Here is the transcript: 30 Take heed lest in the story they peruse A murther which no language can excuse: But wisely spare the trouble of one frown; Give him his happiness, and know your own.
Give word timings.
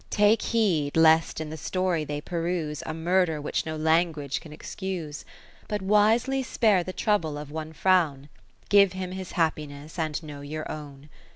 30 0.09 0.09
Take 0.17 0.41
heed 0.41 0.97
lest 0.97 1.39
in 1.39 1.51
the 1.51 1.57
story 1.57 2.03
they 2.03 2.21
peruse 2.21 2.81
A 2.87 2.91
murther 2.91 3.39
which 3.39 3.67
no 3.67 3.75
language 3.77 4.41
can 4.41 4.51
excuse: 4.51 5.23
But 5.67 5.83
wisely 5.83 6.41
spare 6.41 6.83
the 6.83 6.91
trouble 6.91 7.37
of 7.37 7.51
one 7.51 7.71
frown; 7.71 8.27
Give 8.67 8.93
him 8.93 9.11
his 9.11 9.33
happiness, 9.33 9.99
and 9.99 10.23
know 10.23 10.41
your 10.41 10.65
own. 10.71 11.09